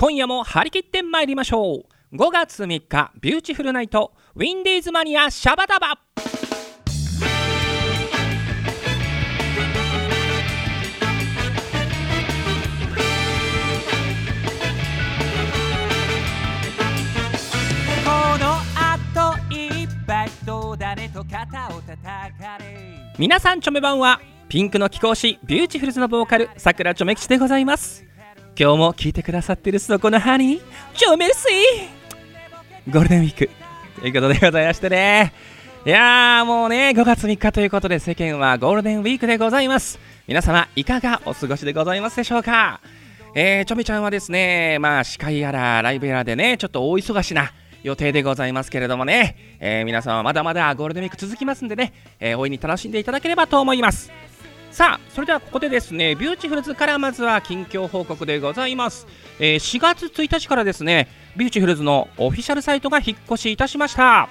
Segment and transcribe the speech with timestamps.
[0.00, 2.16] 今夜も張り切って参りましょう。
[2.16, 5.88] 5月3日ビューティフルナイトウィンディーズマニアシャバダバ。
[5.88, 6.00] こ
[18.38, 23.14] の後いっぱいと誰と肩を叩かれ。
[23.18, 28.09] 皆さんチョメ版はピンクの貴公子ビューティフルズのボーカルさくらちょめ吉でございます
[28.60, 30.60] 今日も聞いてくださってるそこのハニー
[30.94, 33.48] チョメルシーゴールデンウィーク。
[33.98, 35.32] ということでございましてね。
[35.86, 39.98] いやーもうね5月3日ということで世間はゴールデンウィークでございます。
[40.28, 42.82] 皆様いかがお過ごしでございますでしょうか？
[43.34, 54.12] えー、ちょめちゃんはですねまあ司会やらライブやらでねちょっと大忙しな予定でございますけれどもね、えー皆様まだまだゴールデンウィーク続きますんでね、えー大いに楽しんでいただければと思います。
[54.70, 59.06] さあそれではここでですねビューティフルズからまずは近況報告でございます、
[59.40, 64.28] えー4月1日からですねビューティフルズのオフィシャルサイトが引っ越しいたしました、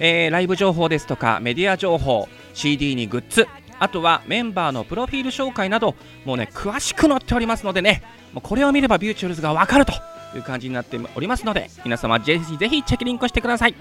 [0.00, 3.46] えーライブ情報ですとかメディア情報 CD にグッズ
[3.78, 5.94] あとはメンバーのプロフィール紹介など
[6.24, 9.92] もうね詳しく載っておりますのでねもうこれを見ればビューティフルズがわかると
[10.34, 13.74] いう感じになっておりますので皆様ぜひぜひチェックリンクしてください、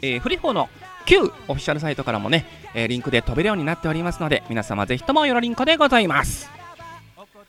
[0.00, 0.70] えーフリフォの
[1.08, 6.50] 旧オフィシャルサイトからもね、えーリンクで飛べるようになっておりますので皆様ぜひともよろりんこでございます。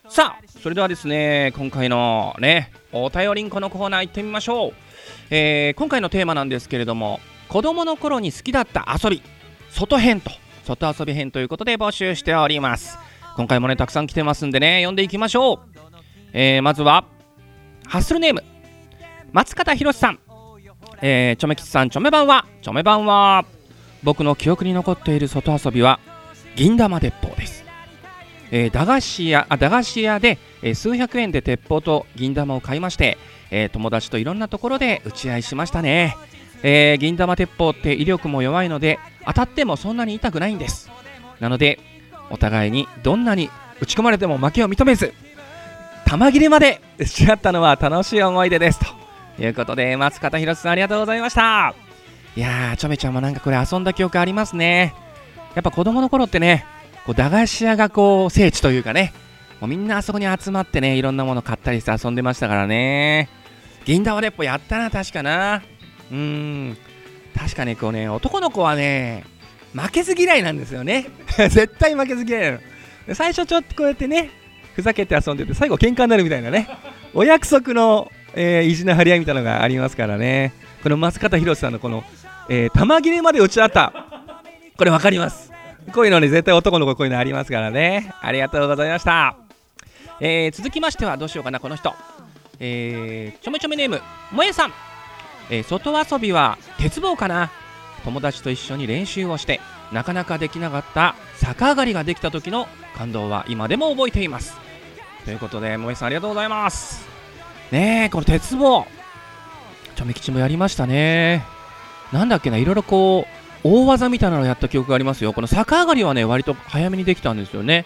[0.08, 4.74] さあそれではですね今回のねお便りんこのコーナー行ってみましょう、
[5.30, 9.22] えー今回のテーマなんですけれども子供の頃に好きだった遊び
[9.72, 10.32] 外編と
[10.66, 12.98] 外遊び編ということで募集しております。
[13.36, 15.60] 今回もねたくさん来てますんでね読んでいきましょう、
[16.32, 17.04] えーまずは
[17.88, 18.44] ハッスルネーム
[19.34, 20.20] 松方博さん。
[21.02, 23.45] えー、ちょめきさんちょめ版はちょめ版は
[24.03, 25.99] 僕の記憶に残っている外遊びは
[26.55, 27.63] 銀玉鉄砲です、
[28.52, 33.17] えー駄菓子屋あ駄菓子屋で、えー数百円で鉄砲と銀玉を買いまして、
[33.52, 36.16] えー友達といろんなところで打ち合いしましたね、
[36.63, 40.89] えー銀玉鉄砲って威力も弱いので当たってもそんなに痛くないんです。
[41.39, 41.79] なので
[42.29, 43.50] お互いにどんなに
[43.81, 45.13] 打ち込まれても負けを認めず
[46.06, 48.99] 玉切れまで打ち合ったのは楽しい思い出ですと。
[49.39, 51.73] いうことで松方弘さんありがとうございました。
[52.35, 54.94] いやーちょめちゃんもなんかこれ遊んだ記憶ありますね。
[55.55, 56.66] やっぱ子供の頃ってね
[57.05, 59.13] こう駄菓子屋がこう聖地というかね
[59.59, 63.29] もうみんなあそこに集まってねいろんなもの買ったりして遊んでましたからね。
[63.85, 65.63] 銀玉鉄砲やったな確かな。
[66.11, 66.17] うー
[66.71, 66.77] ん。
[67.35, 69.23] 確かねこうね男の子はね
[69.73, 71.07] 負けず嫌いなんですよね。
[71.38, 72.59] 絶対負けず嫌いなの。
[73.07, 74.29] で最初ちょっとこうやってね
[74.75, 76.67] ふざけて遊んでて最後喧嘩になるみたいなね。
[77.13, 80.53] お約束の、えー意地の張り合いみたいなのがありますからね。
[80.84, 82.03] この松方弘さんのこの、
[82.50, 83.94] えー玉切れまで打ち合った。
[84.78, 85.51] これ分かります。
[85.94, 88.13] こういうのね絶対男の子こういうのありますからね。
[88.22, 89.35] ありがとうございました、
[90.19, 91.94] えー続きましてはどうしようかなこの人。
[92.59, 94.01] えーちょめちょめネーム
[94.31, 94.73] もえさん、
[95.50, 97.51] えー外遊びは鉄棒かな。
[98.06, 99.59] 友達と一緒に練習をして
[99.91, 104.56] なかなかできなかった逆上がりができた時の感動は今でも覚えています。
[105.25, 107.19] ということで萌えさんありがとうございます。
[107.72, 108.85] ねえこの鉄棒。
[109.96, 111.46] ちょめ吉もやりましたね。
[112.12, 113.28] なんだっけないろいろこ
[113.63, 115.34] う大技みたいなのをやった記憶がありますよ。
[115.34, 117.85] この逆上がりはね割と早めにできたんですよね。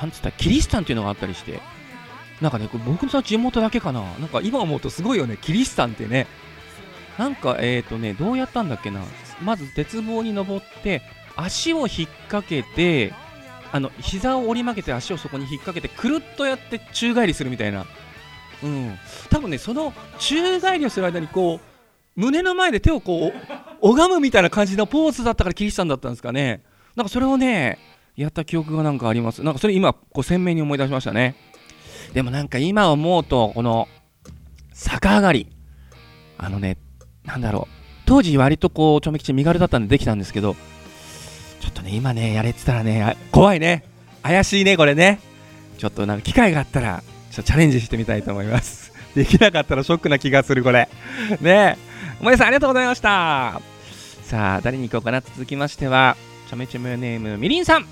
[0.00, 1.60] なんつったらキリシタンっていうのがあったりして。
[2.40, 4.02] なんかねこれ僕の地元だけかな。
[4.18, 6.26] なんか今思うとすごいよねキリシタンってね。
[7.18, 9.00] なんかえっ、ー、とねどうやったんだっけな。
[9.42, 11.02] まず鉄棒に登って
[11.34, 13.12] 足を引っ掛けて
[13.72, 17.86] あの膝を折り曲げて足をそこに引っ掛けてくるっとやって宙返りするみたいな。
[18.62, 18.98] うん。
[19.30, 21.60] 多分ねその宙返りをする間にこ
[22.16, 23.32] う胸の前で手をこう
[23.80, 26.62] 拝むみたいな感じのポーズだったからキリシタンだったんですかね。
[26.94, 27.78] なんかそれをね
[28.16, 31.34] やった記憶がなんかありますなんかそれ今こう鮮明に思い出しましたね。
[32.12, 33.88] でもなんか今思うとこの
[34.74, 35.48] 逆上がり。
[36.38, 36.76] あのね
[37.24, 37.74] なんだろう。
[38.04, 40.56] 当時割とこうちょめ吉身軽だったんでできたんですけど
[41.60, 43.84] ちょっとね今ねやれてたらね怖いね。
[44.22, 45.20] 怪しいねこれね。
[45.78, 47.02] ちょっとなんか機会があったら
[47.32, 48.92] ちょっとチャレンジしてみたいと思います。
[49.16, 50.88] できなかったらショックな気がするこれ。
[51.40, 51.78] ね
[52.20, 52.22] え。
[52.22, 53.60] もえさんありがとうございました。
[54.22, 56.16] さあ誰に行こうかな続きましては
[56.48, 57.86] ちょめちょめネームみりんさん、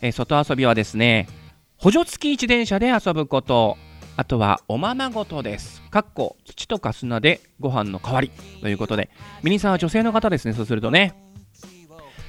[0.00, 1.28] え外遊びはですね
[1.76, 3.76] 補助付き自転車で遊ぶこと。
[4.16, 5.80] あとはおままごとです。
[5.90, 8.30] かっこ土とか砂でご飯の代わり。
[8.60, 9.08] ということで、
[9.42, 11.14] ミニさんは女性の方ですね、そうするとね。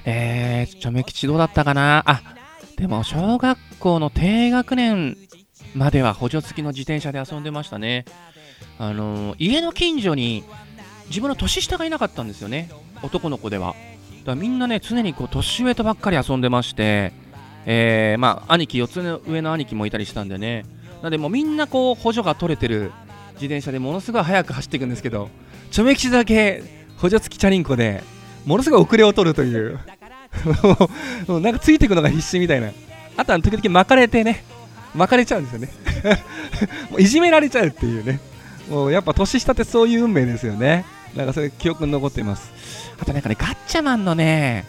[0.06, 2.22] えー、ちょめ吉どうだったかなあ、
[2.78, 5.18] でも小学校の低学年
[5.76, 8.06] までは補助付きの自転車で遊んでましたね。
[8.78, 10.44] あのー家の近所に
[11.08, 12.70] 自分の年下がいなかったんですよね、
[13.02, 13.68] 男の子では。
[13.70, 13.76] だか
[14.26, 17.14] らみんなね、常にこう年上とばっかり遊んでまして、
[17.66, 20.66] えー、まあ、兄貴、4つ上の兄貴もいたりしたんでね。
[21.02, 22.92] なのでもみんなこう補助が取れてる
[23.34, 25.30] 自転車でものすごい速く走っていくんですけど
[25.72, 26.64] チョメ吉だけ
[26.98, 28.04] 補助付きチャリンコで
[28.46, 29.80] ものすごい遅れを取るという
[31.28, 32.72] もうなんかついていくのが必死みたいな
[33.18, 34.46] あとは時々巻かれてね
[34.96, 35.70] 巻かれちゃうんですよね。
[36.92, 38.20] もういじめられちゃうっていうね。
[38.70, 40.86] もうやっぱ年下ってそういう運命ですよね。
[41.16, 42.52] なんかそういう記憶に残っています。
[43.00, 44.66] あとなんかねガッチャマンのね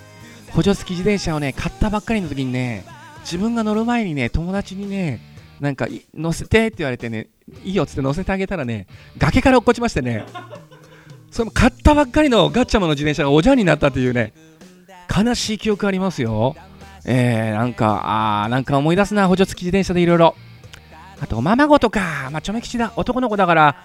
[0.51, 2.85] 補助付き自転車をね買ったばっかりの時にね
[3.21, 5.21] 自分が乗る前にね友達にね
[5.61, 7.29] なんか乗せてって言われてね
[7.63, 8.87] いいよっつって乗せてあげたらね
[9.19, 10.25] 崖から落っこちましてね
[11.31, 14.33] それも買ったばっかりのガッチャマンの自転車がおじゃんになったというね
[15.15, 16.57] 悲しい記憶ありますよ。
[17.05, 20.35] えー、なんかあなんか思い出すな補助付き自転車でいろいろ。
[21.21, 22.29] あとおままごとか。
[22.33, 22.93] まあちょめ吉だ。
[22.97, 23.77] 男の子だから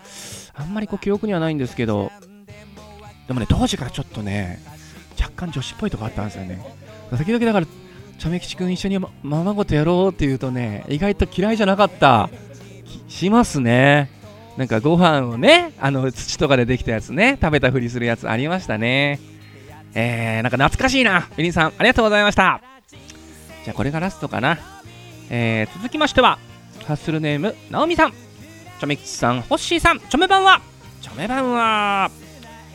[0.56, 2.12] あんまりこう記憶にはないんですけど。
[3.28, 4.64] でもね当時からちょっとね
[5.20, 6.60] 若干女子っぽいとこあったんですよね。
[7.12, 7.66] 時々だから
[8.18, 12.30] ちょめ吉くん一緒にまままごとやろうって言うとね意外と嫌いじゃなかった。
[13.08, 14.10] しますね。
[14.58, 17.38] なんかご飯をねあの土とかでできたやつね。
[17.42, 19.20] 食べたふりするやつありましたね。
[19.94, 21.28] えー、なんか懐かしいな。
[21.38, 22.77] ビリンさんありがとうございました。
[23.68, 24.58] じゃあこれがラストかな。
[25.30, 26.40] えー、続きましては
[26.86, 28.12] ハッスルネームナオミさん。
[28.12, 30.00] チョメ吉さんホッシーさん。
[30.00, 30.62] チョメ版は
[31.02, 32.10] チョメ版は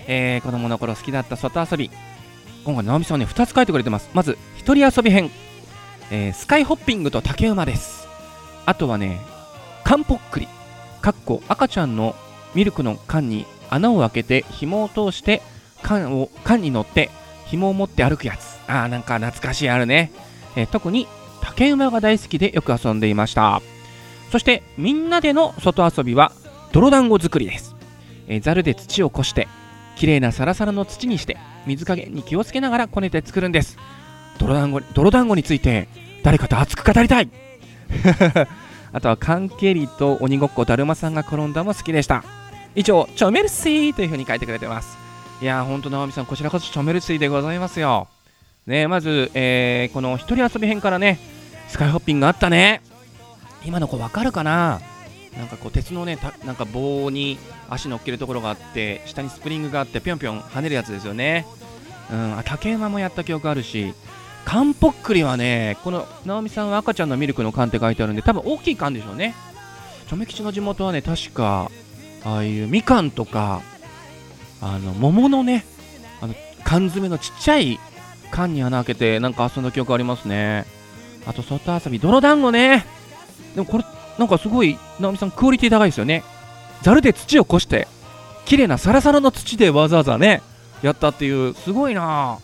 [0.07, 1.91] えー、子供の頃好きだった外遊び。
[2.67, 4.11] 今回ナオミさんね2つ書いてくれてます。
[4.13, 5.31] まず一人遊び編、
[6.11, 8.07] えースカイホッピングと竹馬です。
[8.67, 9.19] あとはね
[9.85, 10.49] カンポックリ
[11.01, 12.15] かっこ赤ちゃんの
[12.55, 15.41] ミルクの缶に穴を開けて紐を通して
[15.83, 17.09] 缶を缶に乗って
[17.47, 18.61] 紐を持って歩くやつ。
[18.67, 20.13] あーなんか懐かしいあるね、
[20.57, 21.07] え特に
[21.41, 23.63] 竹馬が大好きでよく遊んでいました。
[24.31, 26.33] そしてみんなでの外遊びは
[26.73, 27.77] 泥団子作りです、
[28.29, 29.47] えーで土をこして
[29.97, 33.77] きれいなサラサラの土にして水加減に気をつけながらこねて作るんです。
[34.39, 35.89] 泥団子泥団子について
[36.23, 37.29] 誰かと熱く語りたい。
[38.95, 42.25] あとは缶蹴りと鬼ごっこだるまさんが転んだも好きでした。
[42.75, 44.97] 以上チョメルシーというふうに書いてくれてます。
[45.41, 48.09] いやーほんと直美さんこちらこそチョメルシーでございますよ。
[48.67, 51.19] ねまず、えーこの一人遊び編からね
[51.69, 52.83] スカイホッピングあったね。
[53.65, 54.81] 今の子わかるかな？
[55.37, 57.39] なんかこう鉄のねなんか棒に
[57.71, 61.47] 足乗っけるところがあって下にスプリングがあってぴょんぴょん跳ねるやつですよね。
[62.11, 63.95] うんあ竹馬もやった記憶あるし
[64.45, 69.35] 缶ぽっくりはねこの直美さんは赤ちゃんのミルクの缶って書いてあるんで多分大きい缶でしょうね。
[70.09, 71.71] チョメ吉の地元はね確か
[72.25, 73.63] ああいうみかんとか
[74.61, 75.65] あの桃のね
[76.21, 76.35] あの
[76.65, 77.81] 缶詰のちっちゃい
[78.33, 80.65] 缶に穴開けてなんか遊んだ記憶ありますね。
[81.27, 82.85] あと外遊び泥団子ね。
[83.55, 83.85] でもこれ
[84.19, 86.25] なんかすごい直美さんクオリティ高いですよね。
[86.83, 87.87] ざるで土をこして
[88.45, 90.43] 綺麗なサラサラの土でわざわざね
[90.83, 92.39] やったっていうすごいな。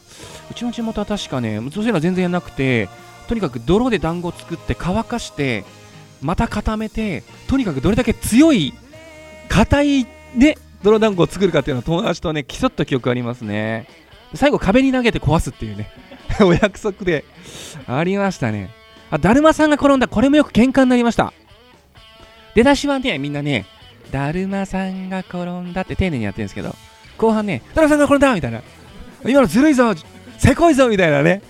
[0.51, 2.89] うちの地元は確かねそういうのは全然やなくて
[3.27, 5.65] とにかく泥で団子を作って乾かして
[6.23, 8.73] また固めてとにかくどれだけ強い
[9.49, 13.87] 硬いね泥団子を作るかっていうのを友達とね競った記憶ありますね。
[14.35, 15.91] 最後壁に投げて壊すっていうね。
[16.41, 17.25] お約束で。
[17.87, 18.71] ありましたね。
[19.11, 20.09] あだるまさんが転んだ。
[20.09, 21.33] これもよく喧嘩になりました。
[22.55, 23.67] 出だしはねみんなね
[24.11, 26.75] だるまさんが転んだって丁寧にやってるんですけど。
[27.17, 28.63] 後半ねだるまさんが転んだみたいな。
[29.25, 29.95] 今のずるいぞ
[30.37, 31.43] せこいぞみたいなね。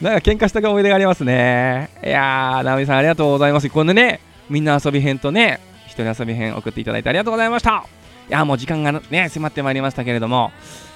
[0.00, 1.88] なんか喧嘩した思い出がありますね。
[2.04, 3.68] いやー直美さんありがとうございます。
[3.70, 7.86] こんなねみんな遊び編とね一人遊び編送っていただいてありがとうございました。
[8.28, 10.52] いやもう時間がね迫ってまいりましたけれども、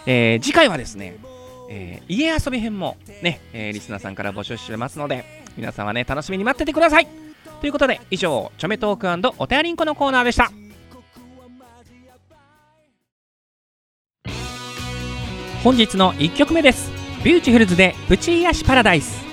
[0.07, 1.17] えー次回はですね、
[1.73, 5.25] えー家遊び編もね、えーリスナーさんから募集してますので
[5.57, 7.07] 皆さんはね楽しみに待っててください。
[7.61, 10.51] ということで以上チョメトークお手ありんこのコーナーでした。
[15.63, 16.91] 本日の1曲目です。
[17.23, 19.30] ビューティフルズでプチ癒しパラダイス。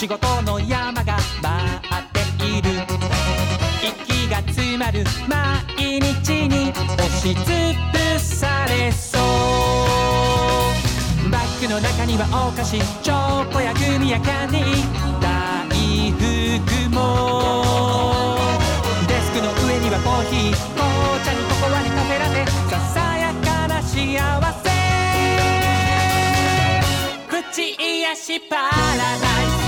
[0.00, 1.58] 仕事の山が待
[2.00, 2.70] っている。
[3.82, 7.44] 息が詰まる毎日に押しつ
[7.92, 9.22] ぶされそう。
[11.30, 15.68] バッグの中にはお菓子チョコやグミやキャンディー大
[16.12, 18.38] 福も。
[19.06, 24.16] デスクの上にはコーヒー紅茶にココアにカフェラテささやかな幸
[24.64, 24.70] せ。
[27.28, 29.59] プチ癒しパラダイス。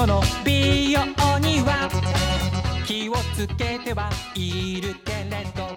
[0.00, 1.04] もの美容
[1.40, 1.90] には
[2.86, 5.76] 気をつけてはいるけれど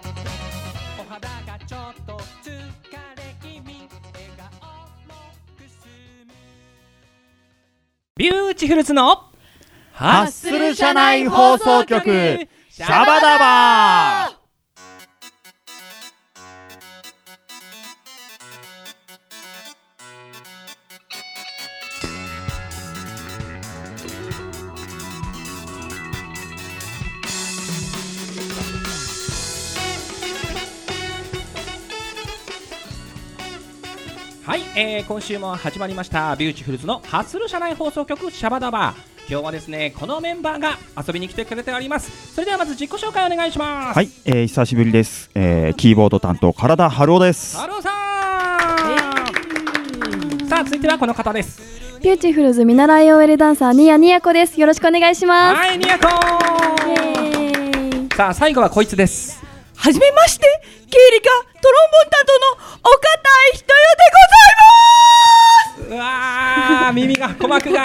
[0.98, 4.48] お肌がちょっと疲れ気味笑顔
[5.08, 5.14] も
[5.58, 5.86] くす
[6.26, 6.32] む。
[8.16, 9.24] ビューティフルズの
[9.92, 12.02] ハッスル社内放送局
[12.70, 13.44] シャバダバ。
[13.44, 14.23] は
[34.86, 38.94] えー、今週も始まりましたビューティフルズのハッスル社内放送局シャバダバ。
[39.26, 42.34] 今日はですねこのメンバーが遊びに来てくれております。
[42.34, 43.96] それではまず自己紹介お願いします。
[43.96, 47.56] はい、えー、久しぶりです、えー、キーボード担当体春夫です。
[47.56, 47.88] ハローさ
[50.44, 50.46] ん。
[50.46, 51.62] さあ続いてはこの方です。
[52.02, 54.60] ビューティフルズ見習い OL ダンサーニヤニヤコです。
[54.60, 55.56] よろしくお願いします。
[55.56, 56.08] はいニヤコ
[58.14, 59.42] さあ最後はこいつです。
[59.76, 60.46] はじめまして、
[60.90, 61.28] 経理課
[61.60, 64.53] トロンボーン担当の岡田ひとよでございます
[65.90, 67.82] うわー耳が鼓膜が。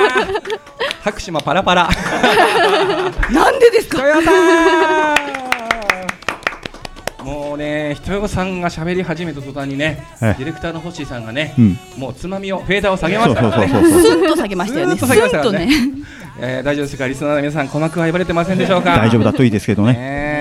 [1.04, 1.90] 拍手もパラパラ。
[3.32, 4.04] なんでですか？
[7.24, 10.36] もうねひとよさんが喋り始めた途端にねデえ。
[10.40, 11.78] えィレクターの星さんがねうん。
[11.98, 13.50] もうつまみをフェーダーを下げまそうした。
[13.52, 14.02] からねそうそうそう。
[14.12, 14.96] スンと下げましたよね。
[14.96, 15.66] スンと下げましたね。
[15.66, 15.72] ね。
[16.42, 17.08] えー大丈夫ですか？
[17.08, 18.98] リスナーの皆さん鼓膜は言われてませんでしょうか？
[18.98, 19.94] 大丈夫だといいですけどね。
[19.94, 20.39] ね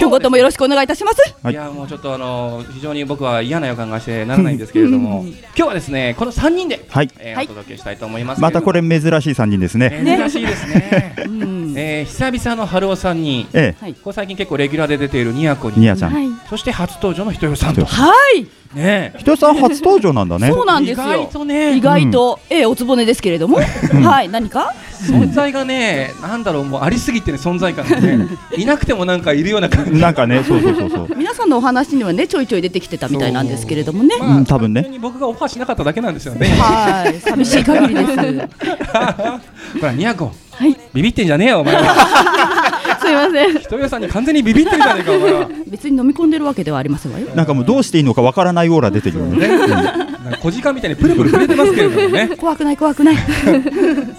[0.00, 1.34] 今後ともよろしくお願いいたします。
[1.42, 1.52] はい。
[1.52, 5.24] いやもうちょっとあの非常に僕は嫌な予感がしてならないんですけれども。
[5.56, 7.06] 今日はですねこの3人で、はい。
[7.06, 10.02] はいえーお届けしたいと思いますまたこれれ珍しい3人ですね。
[10.04, 11.14] 珍しいですね。
[11.26, 11.59] うん。
[11.76, 13.94] えー久々の春尾さんにえはい。
[13.94, 16.12] ここ最近結構レギュラーで出ているニヤコえニにヤちゃん。
[16.12, 16.28] はい。
[16.48, 17.84] そして初登場のひとよさんと。
[17.84, 18.46] はい。
[18.74, 20.48] ねひとさん初登場なんだね。
[20.52, 21.30] そうなんです意外よ。
[21.32, 21.76] とね。
[21.76, 23.58] 意外と、ええ、おつぼねですけれども。
[24.02, 24.72] はい、何か？
[25.00, 29.92] 存在がねなんだろうもうありすぎてね存在感がねいなくてもなんかいるような感じ。
[29.92, 31.08] なんかねそうそうそうそう。
[31.16, 34.14] 皆さんのお話にはね、ちょいちょい出てきてたみたいなんですけれどもね。
[34.18, 34.90] まあうん多分ね。
[35.00, 36.46] 僕がオファーしなかっただけなんですよね。
[36.48, 38.06] はい、寂しい限りです。
[39.80, 40.76] ほらニヤコはい。
[40.92, 41.80] ビビってんじゃねえよお前は。
[43.00, 43.58] すいません。
[43.58, 45.48] ひとよさんに完全にビビってるじゃねえかお前は。
[45.66, 47.28] 別に飲み込んでるわけではありませんわよ。
[47.34, 49.48] なんかもうどうしていいのかわからないオーラ出てるよね。
[49.48, 49.56] ね
[50.22, 52.28] なんか小鹿みたいにプルプル触えてますけれどもね。
[52.36, 53.14] 怖くない、怖くない。
[53.14, 53.22] 今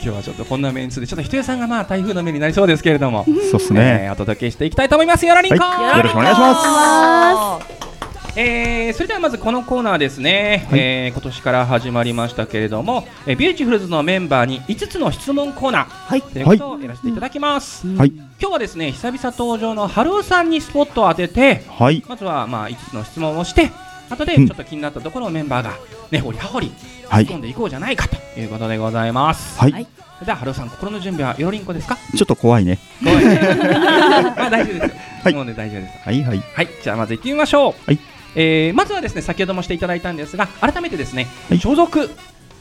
[0.01, 5.25] 日はちょっとこんなメンツでちょっとひとよさんがまあ台風の目になりそうですけれども、そうっすえねーお届けしていきたいと思います。
[5.27, 5.97] よろりんこ、はい。
[5.97, 7.90] よろしくお願いします
[8.35, 10.79] えーそれではまずこのコーナーですね、はい。
[10.79, 16.21] えー今年から始まりましたけれども、えービューティフルズのメンバーに5つの質問コーナーはい。
[16.21, 18.09] ということをやらせていただきます、はい。
[18.11, 22.03] 今日はですね久々登場の春夫さんにスポットを当ててはい。
[22.07, 23.69] まずはまあ5つの質問をして
[24.09, 24.48] 後でうん。
[24.48, 25.73] ちょっと気になったところをメンバーが
[26.09, 26.71] ね掘り葉掘り
[27.09, 27.25] はい。
[27.25, 29.71] 突っ込んでいこうじゃないかということでございます、はい。
[29.73, 29.87] はい。
[30.15, 31.97] それでは春夫さん心の準備はよろりんこですか？
[32.15, 32.77] ちょっと怖いね。
[33.03, 33.25] 怖い。
[33.25, 33.39] ね
[34.37, 34.87] まあ大丈夫です。
[34.87, 34.91] よ、
[35.23, 35.33] はい。
[35.33, 35.93] もうね大丈夫です。
[36.05, 36.43] はいはい。
[36.55, 37.73] はいじゃあまず行ってみましょう。
[37.85, 37.99] はい
[38.35, 41.59] えーまずはですね先ほどもしていただいたんですが改めてですね、はい。
[41.59, 42.09] 所属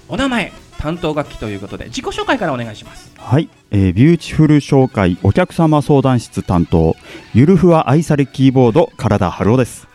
[0.09, 3.13] お名前担当楽器ということで自己紹介からお願いします。
[3.19, 6.97] はい、えー、ビューティフル商会お客様相談室担当
[7.35, 9.87] ゆるふわ愛されキーボード体春夫です。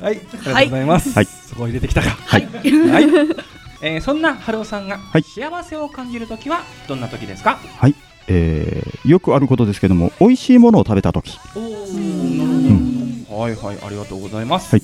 [0.00, 0.14] はい。
[0.14, 1.26] ありがとうございます、はい。
[1.26, 2.10] そこ入れてきたか。
[2.10, 2.46] はい。
[2.46, 2.62] はい、
[3.82, 5.22] えーそんな春尾さんがはい。
[5.22, 7.94] 幸せを感じるときはどんな時ですか、はい、
[8.28, 11.38] えー、よくあることですけども美味しいものを食べた時。
[11.54, 13.78] おおなるほど、はいはい。
[13.84, 14.82] ありがとうございます、はい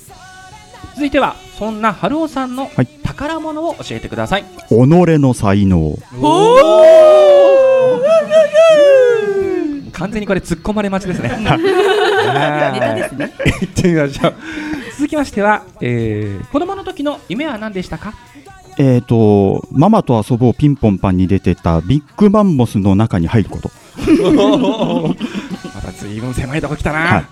[0.95, 2.87] 続いてはそんな春尾さんのはい。
[3.03, 5.97] 宝物を教えてください、己の才能。
[6.21, 6.59] お
[9.93, 11.29] 完全にこれ突っ込まれ待ちですね。
[13.17, 13.33] ね。
[13.61, 14.35] 行ってみましょう
[14.97, 18.15] 続きましては、えー、子供の時の夢は何でしたか？
[18.77, 23.71] えーとママと遊ぼうピンポンパンに出てたビッグマンモスの中に入ること。
[25.75, 27.25] また随分狭いとこ来たな、はい。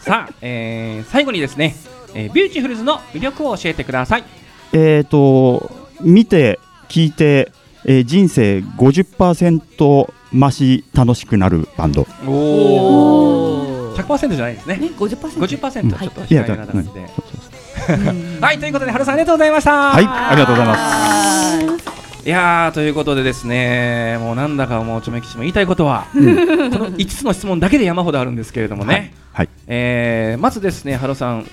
[0.00, 1.76] さあ、えー、最後にですね、
[2.14, 4.24] えー、ビューティフルズの魅力を教えてください。
[4.72, 7.52] えーと見て聞いて、
[7.84, 12.06] えー人生50%増し楽しくなるバンド。
[12.26, 14.02] おおー。
[14.02, 14.76] 100%じゃないですね。
[14.76, 15.16] ね、50%。
[15.16, 18.40] 50%ちょっといや控えめな感じで、うん。
[18.42, 19.72] はいということで春さんありがとうございました。
[19.72, 21.84] はいありがとうございます。
[22.26, 26.36] いやーということでですねもうなんだかもうちょめきちも言いたいことは、うん。
[26.70, 29.48] この5つの質問だけで山ほどあるんですけれどもね、はい。
[29.68, 31.46] えーまずですね春さん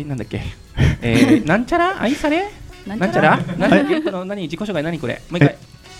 [0.00, 0.40] えなんだっけ、
[1.02, 2.00] えー、なんちゃら？
[2.00, 2.48] 愛され？
[2.86, 3.36] なんちゃら？
[3.58, 5.20] なんだっけこの何自己紹介何これ？
[5.30, 5.56] もう一回。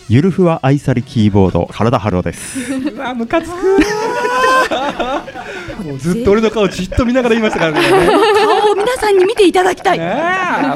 [0.08, 2.58] ゆるふわ愛されキーボード体春夫です。
[2.74, 3.52] うわムカつく。
[5.84, 7.80] もうずっと俺の顔じっと見ながら言いましたからね。
[7.88, 9.98] 顔を皆さんに見ていただきたい。
[10.00, 10.04] ね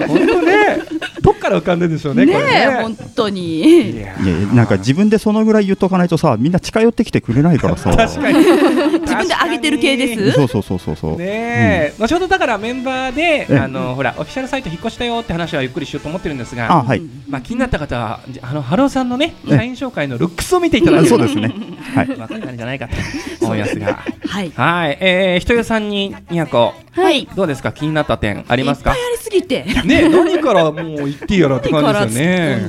[0.03, 0.79] え本当ね。
[1.21, 4.13] どっから浮かんでるんでしょうねねこれえ本当いにやいや
[4.53, 7.91] なんか自分でそのぐらい言っとかないとさみんな近寄ってきてくれないからさ。
[7.97, 8.45] 確かに
[9.01, 10.33] 自分で上げてる系です。
[10.33, 11.17] そうそうそうそうそう。
[11.19, 17.03] ねえ、後ほどだからメンバーで、えあのほらオフィシャルサイト引っ越したよって話はゆっくりしようと思ってるんですが、あはい。
[17.29, 21.53] まあ気になった方はじあのハローさんのねえ社員紹介のルックスを見ていただけそうですね。
[21.95, 22.09] はい。
[22.17, 23.99] わかるんじゃないかと思いますが、
[24.29, 24.53] はい。
[24.55, 26.73] はい、えー、ひとよさんににやこ。
[26.93, 27.29] はい。
[27.35, 27.73] どうですか？
[27.73, 28.91] 気になった点ありますか？
[28.91, 29.65] いっぱいありすぎて。
[29.85, 32.67] ねえ何からもう言っていいやらって感じですよね。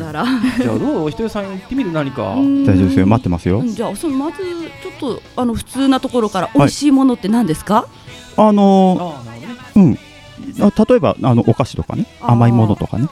[0.61, 1.09] じゃあどう？
[1.09, 1.91] ひとよさん言ってみる？
[1.91, 2.33] 何か。
[2.35, 2.65] うん。
[2.65, 3.05] 大丈夫ですよ。
[3.07, 3.59] 待ってますよ。
[3.59, 7.87] うんじゃあそのまずちょっとあの普通なところから美味しいものって何ですか、
[8.37, 9.41] あのああなる
[9.73, 9.97] ほどね。
[9.97, 10.65] ーうん。
[10.67, 12.05] あ例えばあのお菓子とかね。
[12.21, 13.07] 甘いものとかね。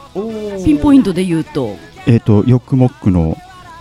[0.63, 1.75] ピンポイントで言うと。
[2.05, 3.37] えっ、とヨックモックの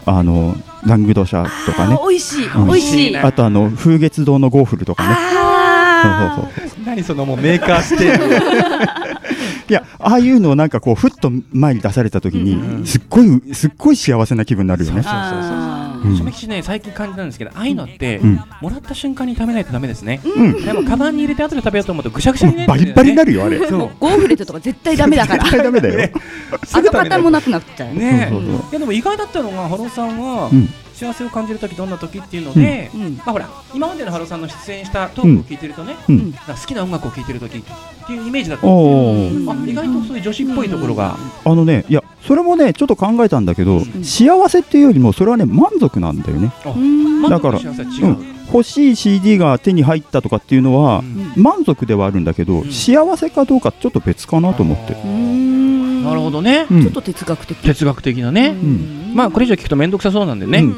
[0.06, 0.54] あの
[0.84, 1.98] ラングドシャとかね。
[2.08, 2.46] 美味しい。
[2.48, 2.66] うん。
[2.66, 3.12] 美味しい。
[3.12, 3.18] ね。
[3.18, 5.14] あとあの風月堂のゴーフルとかね。
[5.18, 8.04] あそうそうそう何そのもうメーカーして
[9.70, 15.02] いやああいうのをなんかこうふっと前に出された時に、うんすっごいすっごい幸せな気分になるよね。
[15.02, 16.16] そうそうそうあうん。
[16.16, 18.40] ちょめ吉ね最近感じたんですけどああいうのって、うん。
[18.60, 20.64] もらった瞬間に食べないとダメですね、うん。
[20.64, 22.66] でもカバンに入れて後で食べようと思うとぐしゃぐしゃにね。
[22.66, 23.58] バリッバリになるよあれ。
[23.66, 23.90] そう。
[23.98, 25.44] ゴーフレットとか絶対ダメだから。
[25.44, 26.10] 絶対ダメだよ、
[26.72, 27.94] 跡形もなくなっちゃう。
[27.94, 28.30] ね。
[28.70, 30.68] いやでも意外だったのがハローさんは、うん
[31.02, 33.16] 幸せを感じる時どんな時っていうので、うん。
[33.16, 36.32] まあほら今までのハローさんの出演したトークを聞いてるとね、うん。
[36.32, 37.62] 好きな音楽を聴いてる時っ
[38.06, 44.04] ていうイメージだったんおですーけど、あ意外とそういう女子っぽいところが、あのねいやそれもねちょっと考えたんだけど、ん。
[44.04, 46.52] 幸せっていうよりもそれはね満足なんだよね。
[46.66, 47.22] うん。
[47.22, 48.16] まだから幸せは違う、
[48.52, 51.42] 欲しい CD が手に入ったとかっていうのは、うん。
[51.42, 52.70] 満足ではあるんだけど、ん。
[52.70, 56.04] 幸せかどうかちょっと別かなと思って、うん。
[56.04, 56.82] なるほどね、うん。
[56.82, 57.58] ちょっと哲学的。
[57.58, 60.76] 哲学的なね、うんまあこれ以上聞くと面倒くさそうなんでね、うん。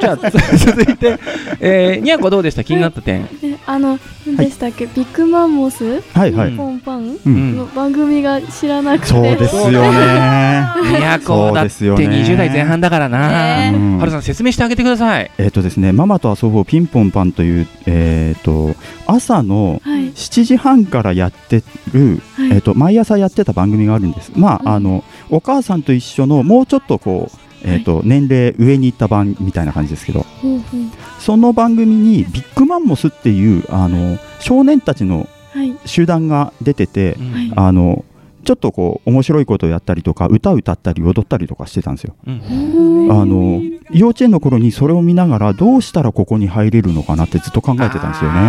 [0.00, 0.16] じゃあ
[0.56, 1.18] 続いて、
[1.60, 2.64] えー、にゃこどうでした？
[2.64, 7.18] 気になった点、えあの何でしたっけ、ビッグマンモスはいはい、うんポンパン？
[7.26, 7.56] うん。
[7.56, 10.66] の番組が知らなくて、そうですよね。
[10.98, 12.24] にゃこだってそうですよね。
[12.24, 13.28] 20代前半だからな、
[13.70, 13.72] ね。
[13.74, 13.98] うん。
[13.98, 15.30] はるさん説明してあげてください。
[15.38, 18.74] えっ、とですねママと遊ぼうピンポンパンというえっ、と
[19.06, 20.02] 朝のはい。
[20.12, 22.50] 7時半からやってる、はい。
[22.52, 24.32] えっ、と毎朝やってた番組があるんです。
[24.36, 30.80] まあ、うんあのお母さんと一緒のもうちょっとこうえっ、と、年齢上に行った番みたいな感じですけど、ほうほう
[31.20, 35.76] その番組にビッグマンモスっていうあの少年たちのはい。
[35.84, 37.32] 集団が出てて、うん。
[37.32, 37.52] はい。
[37.56, 38.04] あの
[38.44, 42.16] ちょっとこう面白いことをやったりとか歌を歌ったり踊ったりとかしてたんですよ。
[42.26, 43.08] うん。
[43.12, 43.60] あの
[43.92, 48.40] 幼稚園の頃にそれを見ながらどうしたらここに入れるのかなってずっと考えてたんですよね。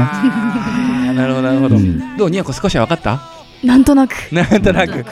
[1.13, 2.17] なるほどなるほど、うん。
[2.17, 3.21] どうにやこ少しは分かった？
[3.63, 4.13] なんとなく。
[4.32, 5.06] なんとなく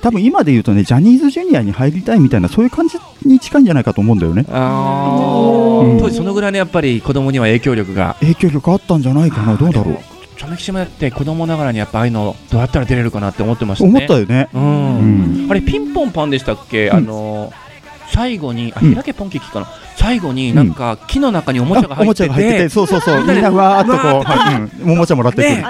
[0.00, 4.44] 多分今で言うとねジャニーズジュニアに入りたいみたいなそういう感じに近いんじゃないかと思うんだよね。
[4.50, 5.96] あうん。
[5.96, 8.16] ー当時そのぐらいのやっぱり子供には影響力が。
[8.20, 9.98] 影響力あったんじゃないかなどうだろう。
[10.38, 13.90] ちょめきしもやって子供ながらにやっぱああいうのどうやったら出れるかなって思ってましたね。
[13.90, 14.48] 思ったよね。
[14.52, 15.46] う、うん。
[15.46, 17.52] んあれピンポンパンでしたっけ、うんあの
[18.08, 23.24] 最後にあうん開けポンキッキかな、最後になんか木の中におもちゃが入ってて,、ゃが入っててそうそうそう。
[23.24, 24.24] みんなわーっとこ
[24.80, 25.64] う、うん、おもちゃもらってくる、ね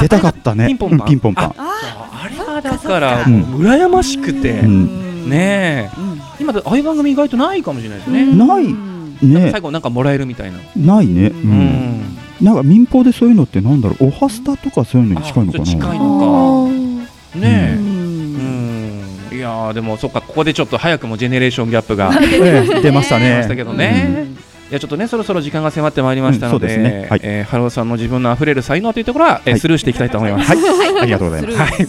[0.00, 0.68] 出たかったね。
[0.68, 1.00] ピンポンパン。
[1.00, 1.46] うんピンポンパン。
[1.46, 2.39] ああれ？
[2.68, 3.00] はだか。
[3.00, 5.28] ら羨ましくて、うん。
[5.30, 6.00] ねえ。
[6.00, 6.20] うん。
[6.40, 8.38] 今でああいう番組意外とないかもしれないですね、うん。
[8.38, 8.64] ない。
[8.64, 9.16] うん。
[9.22, 9.50] ね。
[9.50, 11.50] 最後なんかもらえるみたいな、ないね、ううん。
[11.50, 14.06] んなんか民放でそういうのってなんだろう。
[14.06, 17.40] おはスタとかそういうのに近いのかあちょっと近いなのあー。
[17.40, 19.00] ねえ、ううん。
[19.32, 20.20] ん、いやーでもそっか。
[20.22, 23.28] ここでちょっと早くもジェネレーションギャップが ええ出ましたね。
[23.28, 24.26] 出ましたけどね、
[24.70, 27.06] いやちょっとねそろそろ時間が迫ってまいりましたので,、うんね。
[27.10, 27.20] はい。
[27.22, 29.60] えー、ハローさんの自分のあふれる才能というところは、えーはい。
[29.60, 30.48] スルーしていきたいと思います。
[30.48, 31.56] はい、ありがとうございます。
[31.58, 31.86] はい、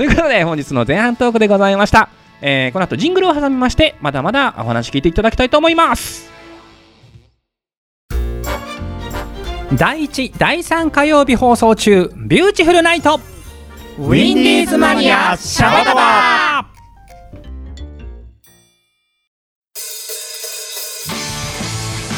[0.00, 2.08] ということで本日の前半トークでございました、
[2.40, 6.30] えーこの後ジングルを挟みましてまだまだお話聞いていただきたいと思います。
[9.76, 13.20] 第1第3火曜日放送中ビューティフルナイト。
[13.98, 16.00] ウィンディーズマニアシャバダバ。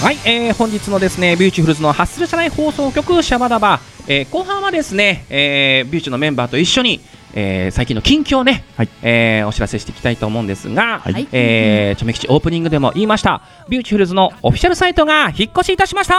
[0.03, 7.01] はい、えー本日のですねビューティフルズのハッスル社内放送局シャバダバ、えー後半はですね、えービューチのメンバーと一緒に、
[7.35, 8.89] えー最近の近況をね、はい。
[9.03, 11.29] えーお知らせしていきたいと思うんですが、はい。
[11.33, 13.43] えーチョメ吉オープニングでも言いました。
[13.69, 16.13] ビューティフルズのオフィシャルサイトが引っ越しいたしました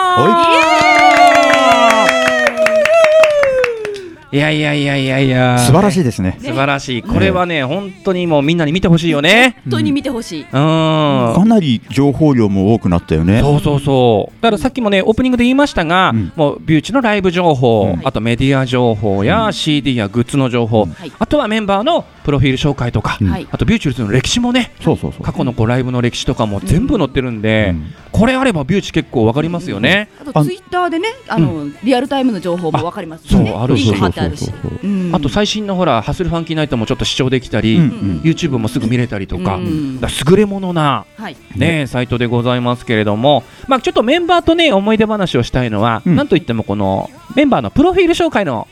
[4.34, 5.60] いやいやいやいやいや。
[5.60, 6.40] 素晴らしいですね。
[6.40, 7.04] 素晴らしい。
[7.04, 9.58] これはね、本当にもうみんなに見てほしいよね。
[9.66, 10.42] 本当に見てほしい。
[10.42, 10.48] うん。
[10.50, 13.42] かなり情報量も多くなったよね。
[13.42, 14.42] そうそうそう。
[14.42, 16.32] だからさっきもねオープニングで言いましたが、うん。
[16.36, 18.08] もうビューチのライブ情報、うん。
[18.08, 21.12] あとメディア情報や、CD やグッズの情報、はい。
[21.20, 23.28] あとはメンバーのプロフィール紹介とか、うん。
[23.28, 23.48] はい。
[23.52, 25.22] あとビューティフルズの歴史もねそうそうそう。
[25.24, 27.94] 過去のこうライブの歴史とかも全部載ってるんで、うん。
[28.12, 33.92] これあればビューチ結構わかりますよね、あとツイッターでねあのリアルタイムの情報もわかりますそうあるし。
[33.94, 38.22] あと最新のほらハッスルファンキーナイトもちょっと視聴できたり、うん。
[38.24, 40.00] YouTube もすぐ見れたりとか,、うん。
[40.02, 41.36] 優れものなはい。
[41.56, 46.16] ね、サイトでございますけれども、まあ、ちょっとメンバーとね思い出話をしたいのは、うん。
[46.16, 48.68] なんといってもこのメンバーのプロフィール紹介の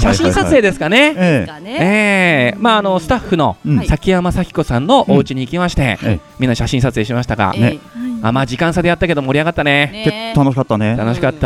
[0.00, 1.14] 写真撮影ですかね。
[1.16, 7.78] ええまああのスタッフの崎山咲子さんのお家に行きまして、ええみんな写真撮影しましたが、えね。
[8.22, 10.32] あまあ時間差でやったけど盛り上がったね。
[10.34, 10.96] 楽しかったね。
[10.96, 11.36] 楽しかっな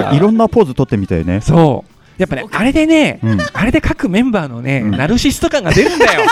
[0.00, 0.16] んかた。
[0.16, 1.42] いろんなポーズ撮ってみたよね。
[1.42, 1.92] そう。
[2.16, 3.38] やっぱねあれでね、うん。
[3.52, 4.90] あれで各メンバーのね、うん。
[4.92, 6.22] ナルシスト感が出るんだよ。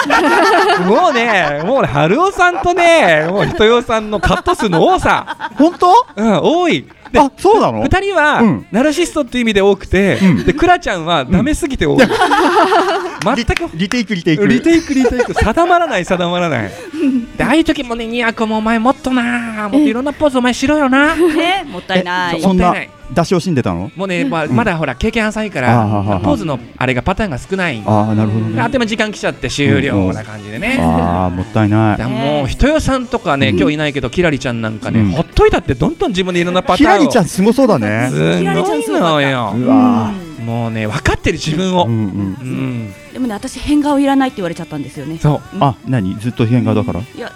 [0.89, 6.07] もうね、もうね、春尾さんとね、もう人よさんのカット数の多さ、本当？
[6.17, 6.87] うん、多い。
[7.13, 7.83] であそうなの？
[7.83, 8.67] 二人は、うん。
[8.71, 10.45] ナルシストっていう意味で多くて、うん。
[10.45, 11.99] でクラちゃんはダメすぎて多い。
[11.99, 14.47] 全くリテイクリテイク。
[14.47, 15.35] リテイクリテイク。
[15.35, 16.71] 定まらない定まらない。
[17.37, 21.15] でああいう時もねニヤコもお前もっとなもっといろんなポーズお前しろよな。
[21.17, 22.41] ねもったいない。
[22.41, 23.91] そんなもったいない出し惜しんでたの？
[23.97, 26.25] もうね、まあ、んまだほら経験浅いかあらーはーはーはー。
[26.25, 27.83] ポーズのあれがパターンが少ない。
[27.85, 28.61] ああなるほどでね。
[28.61, 30.79] あっという間に時間来ちゃって終了な感じでね。
[30.81, 31.99] ああもったいない。
[31.99, 33.59] だからもう人よさんとかね、うん。
[33.59, 35.11] 今日いないけどキラリちゃんなんかね、うん。
[35.11, 36.93] ほっといたってどんどん自分でいろんなパターンを。
[36.93, 38.09] ひらりちゃんすごそうだね。
[38.11, 39.55] すごいのよ。
[39.57, 40.47] うわうん。
[40.47, 41.99] もうね分かってる自分を、うんうん。
[41.99, 45.19] うん、でもね私変顔いらないって言われちゃったんですよね。
[45.19, 45.41] そう。
[45.61, 46.19] あ何？
[46.19, 47.01] ずっと変顔だから？
[47.01, 47.31] いや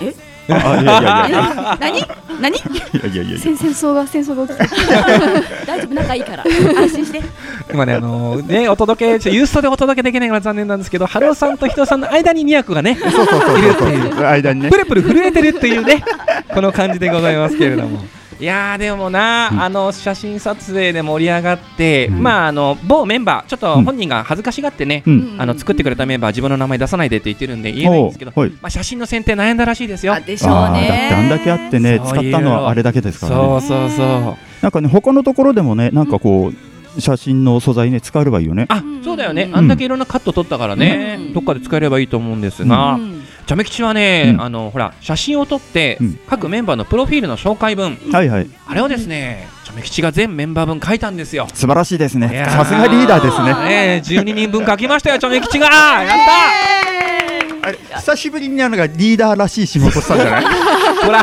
[0.00, 0.14] え？
[0.48, 1.28] ああいやいやいや。
[1.28, 2.02] いや何？
[2.40, 2.56] 何？
[2.56, 2.60] い
[3.02, 4.86] やいやいや戦戦争が戦争が起きて
[5.66, 5.94] 大丈夫？
[5.94, 6.44] 仲いいから。
[6.44, 7.22] 安心して。
[7.72, 13.74] 今ねあのねお届けちょユーストでお届けできないのが残念なんですけど春尾さんと人さんの間に2役がねそうそうそうそう
[14.12, 14.26] そう。
[14.26, 14.70] 間にね。
[14.70, 16.04] プルプル震えてるっていうね
[16.54, 18.04] この感じでございますけれども。
[18.38, 19.62] いやーでもな、うん。
[19.62, 22.22] あの写真撮影で盛り上がって、うん。
[22.22, 23.84] まああの某メンバーちょっとうん。
[23.84, 25.36] 本人が恥ずかしがってね、うん。
[25.38, 30.14] あの作ってくれたメンバー自分の名前出さないでって言ってるんで言えないんですけど、まあ、写真の選定悩んだらしいですよ。
[30.14, 30.20] あ。
[30.20, 33.42] でしょうあーだってねあんだけあってね使ったのはあれだけですからね。
[33.42, 34.36] そうそうそう。
[34.62, 36.52] なんかね他のところでもねなんかこ
[36.96, 39.44] う写真の素材ね使えればいいよねあ、そうだよね。
[39.44, 43.15] うんあんだけいろんなカット撮ったからね、うんどっかで使えればいいと思うんですが、うん
[43.46, 44.42] チャメ吉はね、うん。
[44.42, 46.18] あのほら写真を撮って、うん。
[46.28, 48.50] 各メンバーのプロフィールの紹介文、はいはい。
[48.66, 51.46] あれをですね、チャメ吉が全メンバー分書いたんですよ。
[51.54, 52.46] 素晴らしいですね。
[52.50, 53.54] さすがリーダーですね。
[53.68, 55.66] ねえ、12人分書きましたよ、チャメ吉が。
[55.68, 56.85] やっあれ
[57.72, 60.44] 久しぶりになんかリーダーらしい仕事したんじゃない？
[60.44, 60.50] た。
[61.06, 61.22] ほら、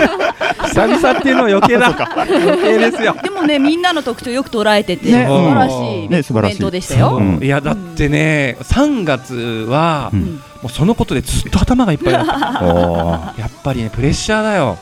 [0.67, 1.87] 久々っていうのは余計だ。
[1.87, 3.15] 余計ですよ。
[3.23, 7.17] でもねみんなの特徴よく捉えてて、ね素晴らしいね素晴らしいコメントでしたよ。
[7.17, 9.35] うんいやだってね、3月
[9.69, 12.61] は、うんうんもうそのことでずっと頭がいっぱいだった。
[12.63, 14.77] おやっぱりね、プレッシャーだよ。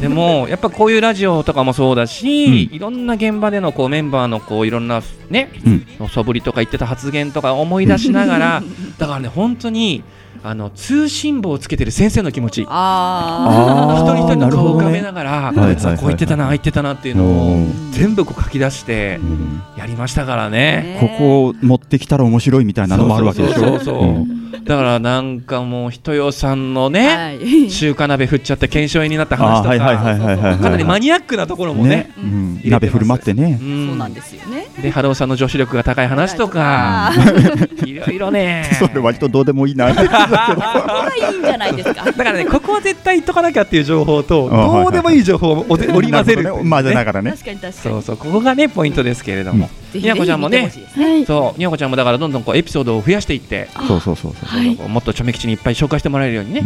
[0.00, 8.62] でもやっぱこういうラジオとかもそうだし、いろんな現場でのこうメンバーのこういろんなね、うんのそぶりとか言ってた発言とか思い出しながら
[8.98, 10.04] だからね本当に
[10.48, 12.66] あの通信簿をつけてる先生の気持ち。
[12.68, 17.92] ああー一人一人の顔を浮かべながら、こいつはこう言ってたなああ言ってたなっていうのをうん。
[17.92, 19.60] 全部こう書き出してうん。
[19.76, 20.98] やりましたからあ、ね。
[20.98, 23.54] ねここを持ってきたら面白いみたいなのもあるわけでしょ？
[23.54, 24.02] そうそうそうそう。
[24.04, 27.70] うんだからなんかもう人よさんのね、はい。
[27.70, 32.12] 中華鍋振っちゃって検証員になったあ話とーはいはいはいかかなりマニアックなところもね
[32.64, 33.58] 鍋振る舞ってね。
[33.60, 33.88] うん。
[33.88, 34.66] そうなんですよね。
[34.80, 37.12] でハローさんの女子力が高い話とか
[37.84, 37.94] い。
[37.94, 38.68] ろいろね。
[38.78, 39.88] それ割とどうでもいいな。
[39.94, 42.04] ここはいいんじゃないですか。
[42.10, 47.32] だからねここは絶対言っとかなきゃっていう情報とどうでもいい情報を織り交ぜるながらね。
[47.32, 47.94] 確かに確かに。
[47.94, 50.70] そうそうここがねポイントですけれども、ぜひにやこちゃんもね
[51.26, 56.62] そうにやこちゃんもだからどんどんこうエピソードを増やしていって、そうそうそうそうはいもっとちょめ吉にいっぱい紹介してもらえるようにね、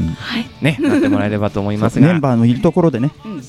[0.61, 2.06] ねなってもらえればと思いますが。
[2.06, 3.12] メンバーのいるところでね。
[3.24, 3.42] うん。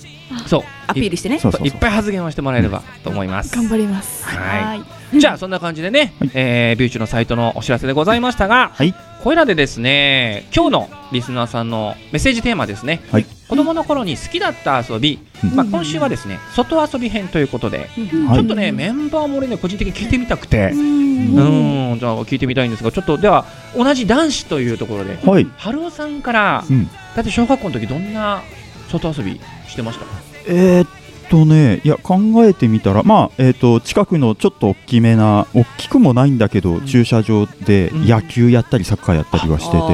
[0.47, 0.63] そう。
[0.87, 1.39] アピールしてね。
[1.63, 3.55] いっぱい発言をしてもらえればと思います。
[3.55, 4.25] 頑張ります。
[4.25, 4.77] はい。
[4.79, 5.19] はい。
[5.19, 13.25] じゃあそんな感じでね、えービューチュのサイトのお知らせでございましたが、はいこれらでですね今日のリスナーさんのメッセージテーマですね、はい。
[13.47, 15.55] 子供の頃に好きだった遊び、うん。
[15.55, 17.87] まあ、今週はですね外遊び編ということで、はい。
[17.89, 21.91] ちょっとねメンバーも俺ね個人的に聞いてみたくて、うん。
[21.91, 21.99] うん。
[21.99, 25.47] じゃあ聞いてみたいんですがちょっとでは同じ男子というところではい。
[25.57, 26.87] 春尾さんからうん。
[27.15, 28.41] だって小学校の時どんな
[28.89, 30.05] 外遊びしてました
[30.47, 31.00] えーっ
[31.31, 36.85] とねいや考えてみたらまあえーっと近くのちょっと大きめな大きくもないんだけど、ん。
[36.85, 38.07] 駐車場でうん。
[38.07, 39.85] 野球やったりサッカーやったりはしてて、や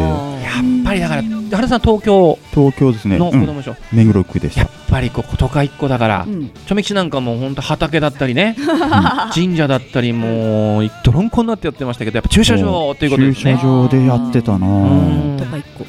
[0.82, 4.62] っぱりだから春尾さん東京東京ですね、うん、の子供でしょ、目黒区でした。
[4.62, 6.50] やっぱりこう都会っ子だから、うん。
[6.50, 8.56] ちょめきちなんかもう本当畑だったりね
[9.34, 14.68] 神社だったりもう泥んこになってやってましたけどやっぱ駐車場ということです駐車ね場でやってたな。
[14.68, 15.38] うん。
[15.38, 15.86] とか一個。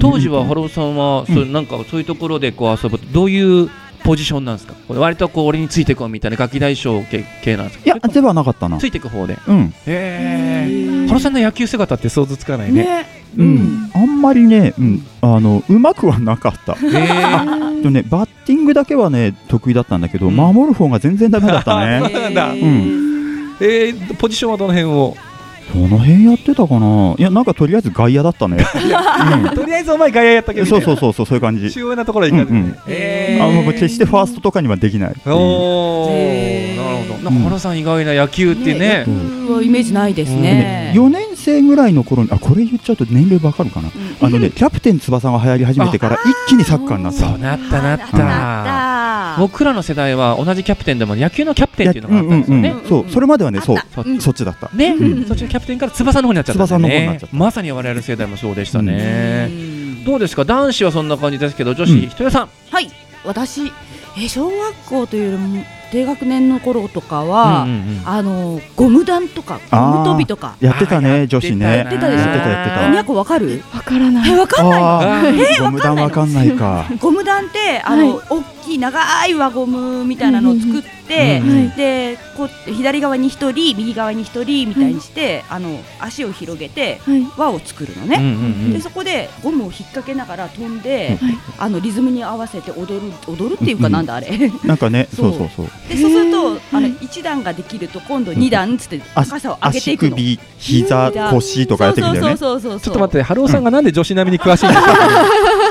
[0.00, 3.70] 当時はハローさんは、そうなんかそういうところでこう遊ぶとどういう
[4.08, 4.72] ポジションなんですか？
[4.88, 7.84] これ割とこう俺についてこうみたいなガキ大将系系なんですか？
[7.84, 8.78] いやではなかったな。
[8.78, 9.36] ついていく方で。
[9.46, 9.74] うん。
[9.86, 12.84] へえハローさんの野球姿って想像つかないね。
[12.84, 13.06] ね。
[13.36, 16.72] うん、あんまりね、うん、あのうまくはなかった。
[16.72, 17.82] えー。
[17.84, 20.36] でもね、バッティングだけはね得意だったんだけど、うん。
[20.36, 22.00] 守る方が全然ダメだったね。
[22.10, 22.52] そうなんだ。
[22.52, 23.56] うん。
[23.60, 25.16] えーポジションはどの辺を？
[25.74, 27.14] どの辺やってたかな？
[27.18, 28.58] いやなんかとりあえず外野だったね。
[29.54, 30.64] とりあえずお前外野やったけど。
[30.64, 31.70] うん、そうそうそうそうそういう感じ。
[31.70, 32.76] 主要なところに行かずうんうん。
[32.88, 33.44] えー。
[33.44, 35.12] あもう決してファーストとかにはできない。
[35.26, 36.84] おへーー。
[36.84, 37.30] なるほど。
[37.30, 39.04] なんか原さん意外な野球っていうね。
[39.06, 39.14] うん。
[39.16, 43.88] 野球はイメージないですでねね、4年生ぐらいの頃にあこれ言っちゃうと年齢わかるかな、
[44.20, 47.20] あのねキャプテン翼が流行り始めてから一気にサッカーになった。
[47.20, 48.18] そうなったなっなた
[49.38, 52.68] 僕らの世代は同じキャプテンでも野球のキャプテンっていうのがあったんですよね。
[52.70, 53.76] うんうんうんそうそれまではねそう
[54.20, 54.70] そっちだった。
[54.74, 55.24] ね、うん。
[55.26, 57.36] そっちのキャプテンから翼の方になっちゃったんだ翼の方になねっちゃった。
[57.36, 60.04] まさに我々の世代もそうでしたね、うん。
[60.04, 60.44] どうですか？
[60.44, 62.00] 男子はそんな感じですけど女子、うん。
[62.08, 62.48] ひとやさん。
[62.70, 62.90] はい。
[63.24, 63.66] 私
[64.16, 68.02] えー小学校というよりも低学年の頃とかは、うんうんうん。
[68.04, 70.56] あのゴム弾とかゴム跳びとか。
[70.60, 71.78] やってたね女子ね。
[71.78, 72.22] やってたでしょ？
[72.22, 72.86] やってたやってた。
[72.88, 73.62] えにゃこわかる？
[73.74, 74.30] わからない。
[74.30, 74.86] えわかんないの？
[74.86, 76.84] ああーーゴム弾わかんないか。
[77.00, 78.26] ゴム弾ってあの、はい。
[78.30, 81.76] 大きい長い輪ゴムみたいなのを作って、うんうんはい。
[81.76, 87.26] でこう左側に一人右側に一人みたいにして、あの足を広げてはい。
[87.36, 88.72] 輪を作るのうんね、うん。
[88.72, 91.38] でそこでゴムを引っ掛けながら飛んで、はい。
[91.58, 94.28] あのリズムに合わせて踊る踊るっていうかうんなんだあれ。
[94.64, 95.50] なんかねそ そううそう。
[95.56, 95.66] そう。
[95.88, 100.16] でそうするとあのはい一段ができると今度二段っつって高さを上げて足いくの。
[100.16, 102.36] 首膝腰とかやっていくんだよね。
[102.36, 104.88] そうそうそうそうちょっと待って春尾さんがなんで女子並みに詳しいんですか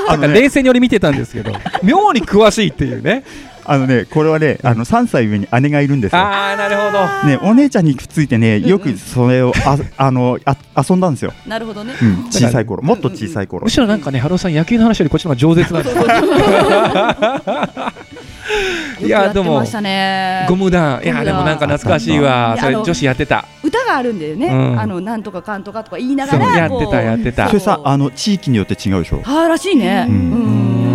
[0.08, 3.24] なんか冷静に俺見てたんですけど 妙に詳しいっていうね
[3.70, 6.18] あのねこれはねあの3歳上に姉がいるんですよ。
[6.18, 7.06] ああなるほど。
[7.28, 10.56] ねお姉ちゃんにくっついてねよくそれをあ あのあ
[10.88, 11.34] 遊んだんですよ。
[11.46, 11.92] なるほどね。
[12.00, 13.64] うん小さい頃もっと小さい頃。
[13.64, 16.02] むしろなんかね春尾さん野球の話よりこっちの方が饒舌なんですよ。
[19.06, 19.62] いやでも。
[20.48, 22.56] ゴム弾いやでもなんか懐かしいわ。
[22.58, 23.44] それ女子やってた。
[23.62, 24.80] 歌があるんだよね、うん。
[24.80, 27.48] あのなんとかかんとかとか言いながらやってたやってた。
[27.48, 29.20] それさあの地域によって違うでしょ。
[29.22, 30.87] はあらしいね、ううんん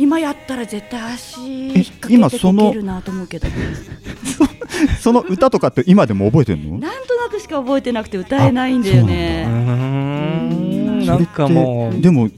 [0.00, 3.48] 今やったら絶対足引っ掛けて今そのこけるなと思うけど。
[5.00, 6.78] その歌とかって今でも覚えてるの？
[6.80, 9.44] なんとなくしか覚えてなくて歌えないんだよね。
[9.44, 12.00] んなんかもう。
[12.00, 12.30] でも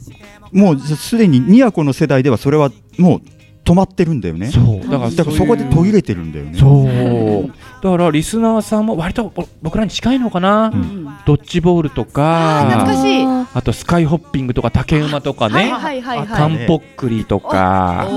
[0.51, 3.22] もうすでにニヤコの世代ではそれはもう
[3.64, 4.51] 止まってるんだよね。
[4.51, 4.81] そう。
[4.81, 6.59] だからだからそこで途切れてるんだよね。
[6.59, 7.53] そう。
[7.83, 11.05] だからリスナーさんも割とぼ僕らに近いのかな、うん。
[11.27, 13.25] ドッジボールとかかしい。
[13.25, 16.64] ああとスカイホッピングとか竹馬とかね、はいはいはいカはい。
[16.64, 18.09] ンポックリとか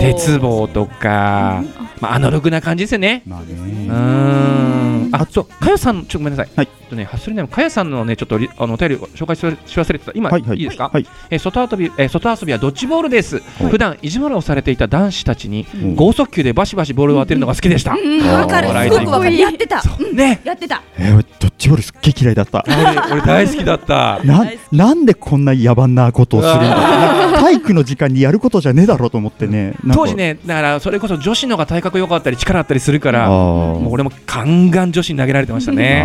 [0.00, 1.62] 鉄棒とか、
[2.00, 3.22] まあ、アナログな感じですよね。
[3.26, 6.68] まあうーねんあそうかやさんちょっとごめんなさい、はい。
[6.82, 9.44] えっとねハッスルネームかやさんのねちょっとリあのお便りを紹介しし
[9.78, 10.12] 忘れてた。
[10.14, 10.58] 今、はいはい。
[10.58, 11.06] いですか、はい。
[11.30, 15.94] えー外遊び、えー外遊びはドッジボールです、普段意地悪をされていた男子たちにうん。
[15.94, 18.68] 剛速球でバシバシボールを当てるのが好きでした、うんわかる。
[18.68, 19.36] あーすごくわかる。
[19.36, 19.82] やってた。
[20.12, 20.40] ね。
[20.44, 20.82] やってた。
[20.98, 22.64] えードッジボールすっげえ嫌いだった。
[22.66, 24.20] 俺俺大好きだった。
[24.24, 27.19] な大好なんでこんな野蛮なことをするんだ
[27.50, 29.74] 体育の時間にやることじゃねえだろうと思ってね。
[29.84, 30.04] なんか。
[30.04, 36.04] 当時ねだからそれこそ女子のが体格良かったり力あったりするかあらもうー俺もガンガン女子に投げられてましたね。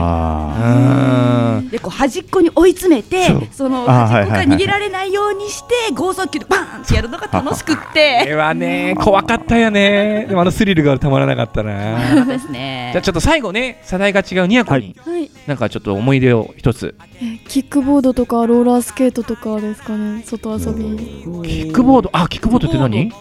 [1.72, 10.26] でこう端っこに追い詰めてその端っこから逃げられないようにして剛速球でバーンってやるのが楽しくっあてれはね怖かったよね。
[10.28, 12.16] でもあのスリルがたまらなかったな。
[12.16, 12.90] そうですね。
[12.94, 15.32] じゃあちょっと最後ね世代が違うニヤコに、はい。
[15.48, 16.96] なんかちょっと思い出を一つ。
[17.22, 22.10] えキックボードとかローラースケートとかですかね外遊びキックボード？
[22.14, 23.12] あキックボードって何？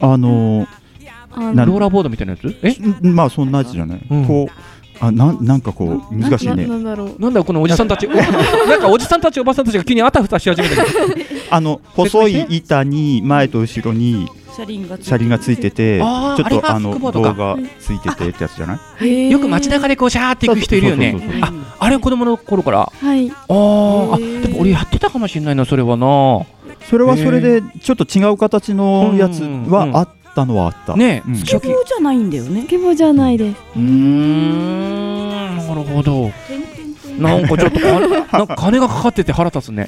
[0.00, 0.66] あの
[1.32, 2.56] あなローラーボードみたいなやつ？
[2.62, 2.76] え？
[3.02, 4.26] まあそんなやつじゃない、うん。
[4.26, 4.52] こう
[5.00, 6.66] あなんなんかこう難しいね。
[6.66, 7.16] ななんだろう。
[7.18, 8.06] なんだこのおじさんたち。
[8.06, 10.84] おなんかおじさんたちおばさんたちが急にあたふたし始めた。
[11.50, 17.28] あの細い板に前と後ろに車輪が車輪がついててちょっとあのキックボードか。
[17.30, 19.30] 動画ついててってやつじゃない？
[19.30, 21.40] よく街中でこうシャーって行く人いるよね。
[21.42, 22.92] ああれ子供の頃から？
[23.00, 23.30] はい。
[23.30, 24.14] あー。
[24.14, 26.46] あでも俺やってたかもしれないなそれはな
[26.88, 31.36] それはそれでちょっと違う形のやつはあったのはあった、ねうん。
[31.36, 32.62] スケボーじゃないんだよね。
[32.62, 33.60] スケボーじゃないです。
[33.76, 35.56] うーん。
[35.56, 36.30] なるほど。
[37.18, 38.00] なんかちょっとか
[38.38, 39.86] なんか金がかかってて腹立つね。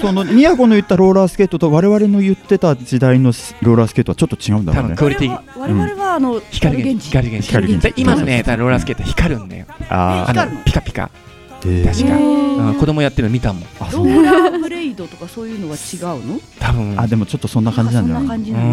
[0.00, 4.88] そのニヤゴの言ったローラースケートと我々の言ってた時代のローラースケートはちょっと違うんだ多ろうね。
[4.90, 5.40] 分クオリティ。
[5.56, 7.92] 我々はあの光源氏光源。
[7.96, 9.66] 今のねローラースケート光るんだよ。
[9.90, 10.62] ああの光るの。
[10.64, 11.02] ピカピカ。
[11.04, 11.31] ー
[11.62, 13.62] 確かうん子供やってるの見たもん。
[13.80, 14.06] あそう。
[14.08, 16.40] ローラーブレイドとかそういうのは違うの？
[16.58, 16.98] 多分。
[17.00, 18.22] あでもちょっとそんな感じなんじゃない？
[18.22, 18.66] そんな感じうなの？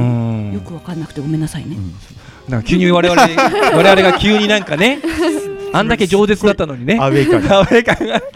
[0.49, 0.54] ん。
[0.54, 1.78] よくわかんなくてごめんなさいね。
[2.47, 3.21] なんか急に我々
[3.78, 4.99] 我々が急になんかね
[5.71, 6.97] あんだけ饒舌だったのにね。
[6.99, 8.21] アウェイ感アウェー感が。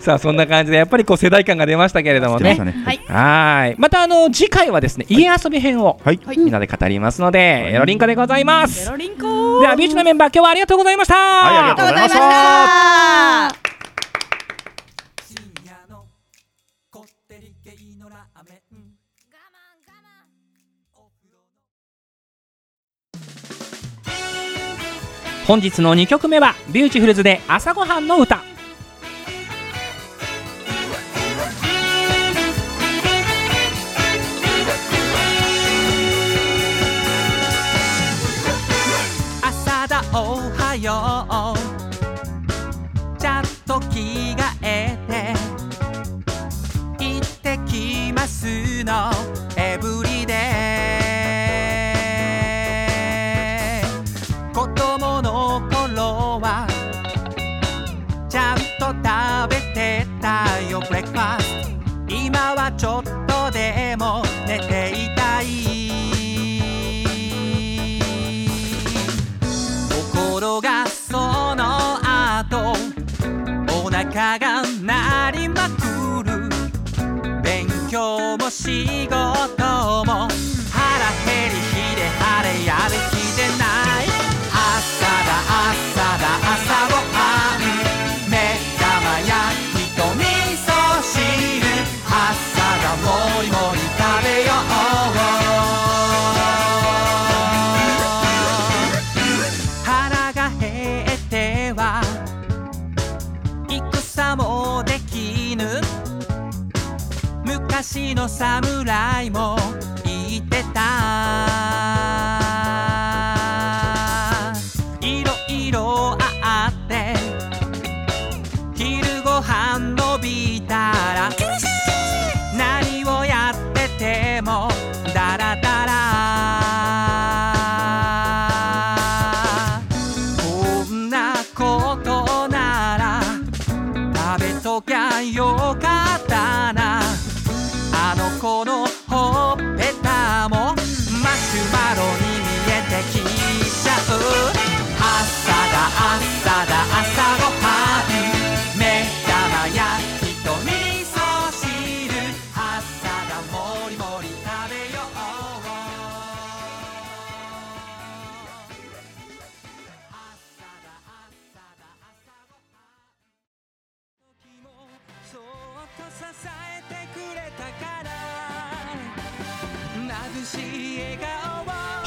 [0.00, 2.54] さあそんな感じでやっぱりこう世代間が出ましたけれどもね。
[2.54, 2.84] 出ましたね。
[2.84, 3.00] はい。
[3.08, 3.74] はい。
[3.78, 6.20] またあの次回はですね家遊び編をはい。
[6.36, 9.60] みんなで語りますので、エロリンコでございまベすロリンコ。
[9.60, 11.14] ではビーチのメンバー今日はありがとうございました。
[11.14, 12.14] はいありがとうございまし
[13.62, 13.67] た
[25.48, 28.47] 本日の2曲目はビューティフルズで朝ごはんの歌。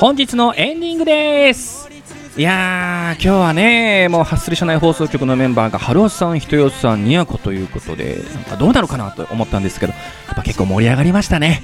[0.02, 1.88] 本日のエンディングです。
[2.36, 10.00] いやー今日はねもうハッスル社内放送局のメンバーが春尾さん人吉さん宮子ということでなんかどうなるかなと思ったんですけどや
[10.34, 11.62] っぱ結構盛り上がりましたね。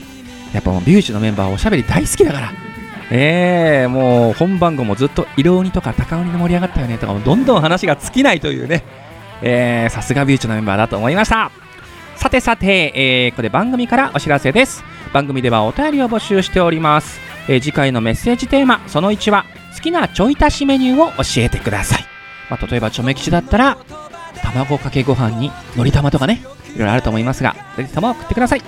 [0.53, 2.51] やっぱもうビューチのメンバーおしゃべり大好きだから。
[3.09, 8.83] えー、もう本番後もずっと色鬼とか高鬼で盛り上がったよねとかもどんどん話が尽きないというね。
[9.41, 11.49] えーさすがビューチのメンバーだと思いました。
[12.15, 14.83] さてさて、えーここで番組からお知らせです。
[15.11, 22.05] 番組ではお便りを募集しております、えー次回のメッセージテーマその1は好きなちょい足しメニューを教えてください、
[22.49, 23.77] まあ、例えばちょめ吉だったら
[24.43, 26.41] 卵かけご飯にのり玉とかね
[26.75, 28.61] いろいろあると思いますがぜひとも送ってください、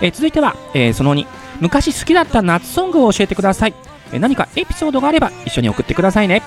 [0.00, 1.26] えー続いては、えーその2
[1.60, 3.74] 昔好きだった夏ソングを教えてください、
[4.12, 6.42] えー何かエピソードがあれば一緒に送ってくださいね。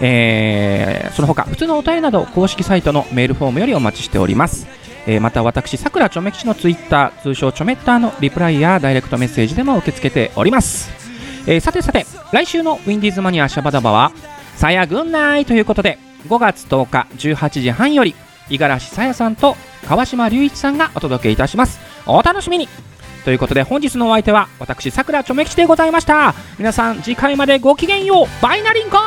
[0.00, 4.66] えーその他普通のお便りなど公式サイトのメールフォームよりお待ちしております。
[5.06, 11.07] えーまた私さくらちょめ吉のツイッター通称ちょめッターのリプライやダイレクトメッセージでも受け付けております、
[11.48, 14.12] えーさてさて来週のウィンディーズマニアシャバダバは
[14.56, 18.14] さやぐんないということで5月10日18時半より
[18.50, 19.56] 五十嵐さやさんと
[19.86, 21.78] 川島隆一さんがお届けいたします。
[22.06, 22.68] お楽しみに。
[23.24, 26.34] ということで本日のお相手は私さくらちょめきちでございました。
[26.58, 28.42] 皆さん次回までごきげんよう。
[28.42, 28.98] バイナリンコ